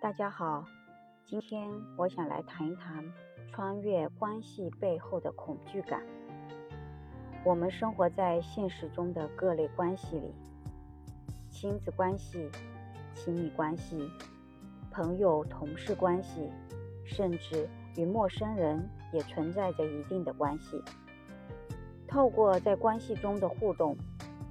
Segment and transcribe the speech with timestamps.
[0.00, 0.64] 大家好，
[1.26, 3.04] 今天我想来谈一谈
[3.52, 6.02] 穿越关系背后的恐惧感。
[7.44, 10.34] 我们生活在现实中的各类关系里，
[11.50, 12.50] 亲子关系、
[13.14, 14.10] 亲密关系、
[14.90, 16.48] 朋友、同事关系，
[17.04, 18.82] 甚至与陌生人
[19.12, 20.82] 也存在着一定的关系。
[22.08, 23.94] 透过在关系中的互动，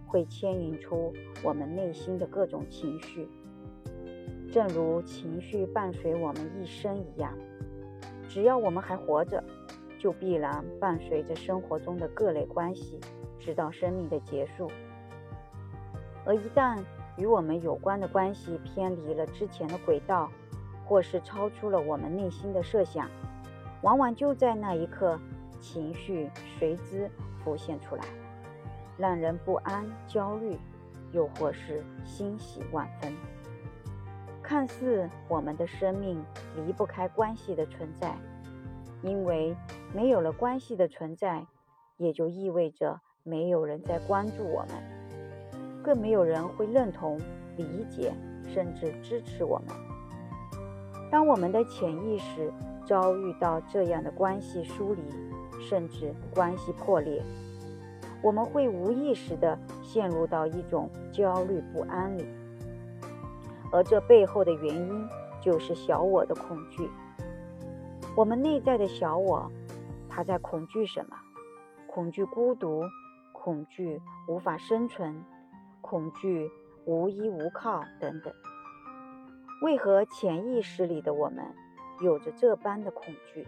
[0.05, 1.11] 会牵引出
[1.43, 3.27] 我们内心的各种情绪。
[4.51, 7.31] 正如情绪伴随我们一生一样，
[8.27, 9.43] 只要我们还活着，
[9.99, 12.99] 就必然伴随着生活中的各类关系，
[13.39, 14.71] 直到生命的结束。
[16.25, 16.77] 而一旦
[17.15, 20.31] 与我们有关的关系偏离了之前的轨道，
[20.85, 23.07] 或是超出了我们内心的设想，
[23.83, 25.19] 往往就在那一刻，
[25.59, 26.27] 情绪
[26.57, 27.09] 随之
[27.43, 28.03] 浮现出来，
[28.97, 30.57] 让人不安、焦虑，
[31.11, 33.13] 又或是欣喜万分。
[34.49, 36.19] 看似我们的生命
[36.55, 38.15] 离不开关系的存在，
[39.03, 39.55] 因为
[39.93, 41.45] 没有了关系的存在，
[41.97, 47.19] 也就意味着没有人在关注我们，更没有人会认同、
[47.57, 48.11] 理解，
[48.51, 49.67] 甚至支持我们。
[51.11, 52.51] 当我们的潜意识
[52.87, 55.01] 遭遇到这样的关系疏离，
[55.61, 57.21] 甚至关系破裂，
[58.23, 62.25] 我们会无意识地陷入到一种焦虑不安里。
[63.71, 65.07] 而这背后的原因，
[65.41, 66.89] 就是小我的恐惧。
[68.15, 69.49] 我们内在的小我，
[70.09, 71.15] 他在恐惧什么？
[71.87, 72.83] 恐惧孤独，
[73.31, 75.23] 恐惧无法生存，
[75.81, 76.49] 恐惧
[76.85, 78.33] 无依无靠等等。
[79.61, 81.45] 为何潜意识里的我们
[82.01, 83.47] 有着这般的恐惧？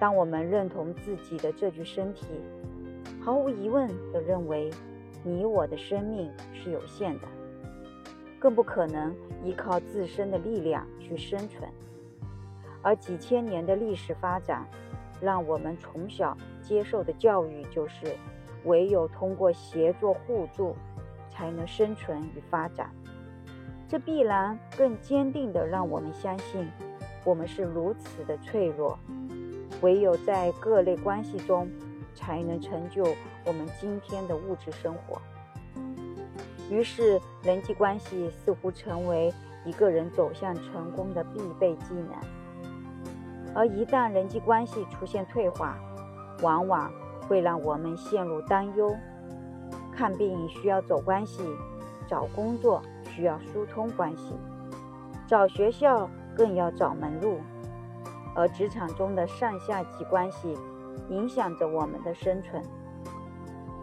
[0.00, 2.26] 当我们认同自己的这具身体，
[3.20, 4.70] 毫无疑问地认为，
[5.22, 7.28] 你我的生命是有限的。
[8.42, 11.62] 更不可能依靠自身的力量去生存，
[12.82, 14.66] 而几千年的历史发展，
[15.20, 18.16] 让我们从小接受的教育就是，
[18.64, 20.74] 唯有通过协作互助，
[21.30, 22.90] 才能生存与发展。
[23.88, 26.68] 这必然更坚定地让我们相信，
[27.22, 28.98] 我们是如此的脆弱，
[29.82, 31.70] 唯有在各类关系中，
[32.12, 33.04] 才能成就
[33.46, 35.22] 我们今天的物质生活。
[36.72, 39.30] 于是，人际关系似乎成为
[39.62, 42.08] 一个人走向成功的必备技能。
[43.54, 45.78] 而一旦人际关系出现退化，
[46.40, 46.90] 往往
[47.28, 48.90] 会让我们陷入担忧。
[49.94, 51.42] 看病需要走关系，
[52.08, 54.34] 找工作需要疏通关系，
[55.26, 57.38] 找学校更要找门路。
[58.34, 60.56] 而职场中的上下级关系，
[61.10, 62.62] 影响着我们的生存。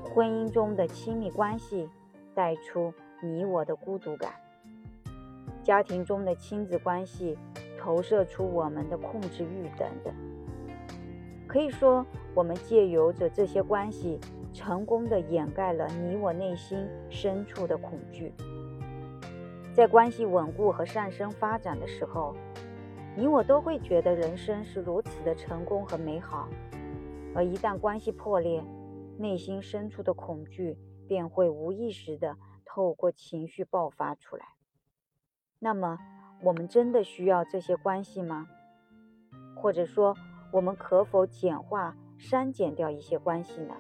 [0.04, 1.88] 婚姻中的亲密关系。
[2.40, 4.32] 带出你我的孤独感，
[5.62, 7.38] 家庭中的亲子关系
[7.78, 10.14] 投射出我们的控制欲等等。
[11.46, 14.18] 可以说，我们借由着这些关系，
[14.54, 18.32] 成功的掩盖了你我内心深处的恐惧。
[19.74, 22.34] 在关系稳固和上升发展的时候，
[23.18, 26.48] 你我都会觉得人生是如此的成功和美好。
[27.36, 28.64] 而一旦关系破裂，
[29.18, 30.78] 内心深处的恐惧。
[31.10, 34.46] 便会无意识地透过情绪爆发出来。
[35.58, 35.98] 那么，
[36.44, 38.48] 我们真的需要这些关系吗？
[39.56, 40.16] 或者说，
[40.52, 43.76] 我们可否简化、删减掉一些关系呢？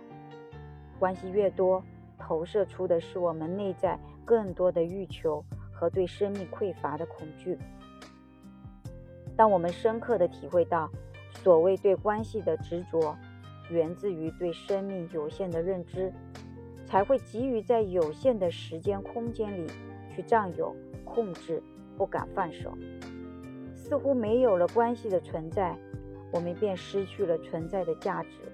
[0.97, 1.83] 关系越多，
[2.17, 7.57] 投射出的是我们内在更多的欲求和对生命匮乏的恐惧。
[9.37, 10.89] 当我们深刻地体会到，
[11.43, 13.15] 所谓对关系的执着，
[13.69, 16.11] 源自于对生命有限的认知。
[16.89, 19.67] 才会急于在有限的时间空间里
[20.15, 21.61] 去占有、控制，
[21.95, 22.75] 不敢放手。
[23.75, 25.77] 似乎没有了关系的存在，
[26.33, 28.51] 我们便失去了存在的价值，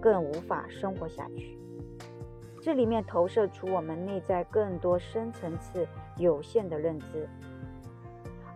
[0.00, 1.56] 更无法生活下去。
[2.60, 5.86] 这里面投射出我们内在更多深层次
[6.16, 7.28] 有限的认知，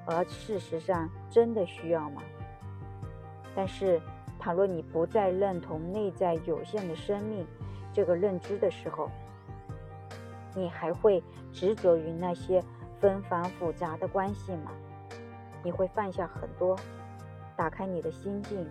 [0.06, 2.22] 而事实上真的需要吗？
[3.54, 4.00] 但是，
[4.38, 7.46] 倘若你不再认同内在有限的生命，
[7.98, 9.10] 这个认知的时候，
[10.54, 11.20] 你还会
[11.52, 12.62] 执着于那些
[13.00, 14.70] 纷繁复杂的关系吗？
[15.64, 16.78] 你会放下很多，
[17.56, 18.64] 打开你的心境，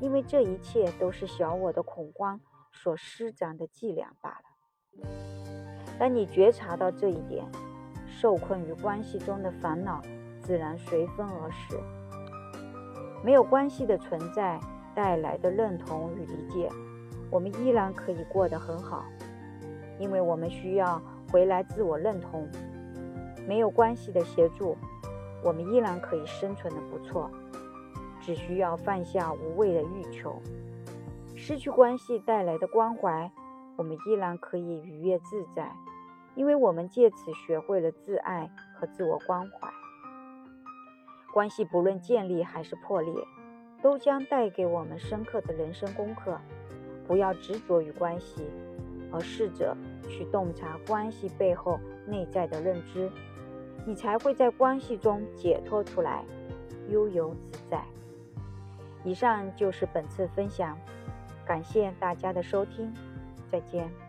[0.00, 2.40] 因为这一切都是小我的恐慌
[2.72, 5.08] 所施展的伎俩罢了。
[5.96, 7.46] 当你觉察到这一点，
[8.08, 10.02] 受困于关系中的烦恼
[10.42, 11.78] 自然随风而逝。
[13.22, 14.58] 没有关系的存在
[14.96, 16.68] 带来的认同与理解。
[17.30, 19.04] 我们依然可以过得很好，
[19.98, 21.00] 因为我们需要
[21.30, 22.48] 回来自我认同。
[23.46, 24.76] 没有关系的协助，
[25.42, 27.30] 我们依然可以生存的不错。
[28.20, 30.40] 只需要放下无谓的欲求，
[31.36, 33.30] 失去关系带来的关怀，
[33.76, 35.70] 我们依然可以愉悦自在，
[36.34, 39.68] 因为我们借此学会了自爱和自我关怀。
[41.34, 43.12] 关系不论建立还是破裂，
[43.82, 46.40] 都将带给我们深刻的人生功课。
[47.06, 48.44] 不要执着于关系，
[49.12, 49.76] 而试着
[50.08, 53.10] 去洞察关系背后内在的认知，
[53.86, 56.24] 你才会在关系中解脱出来，
[56.88, 57.82] 悠游自在。
[59.04, 60.78] 以上就是本次分享，
[61.44, 62.92] 感谢大家的收听，
[63.50, 64.03] 再见。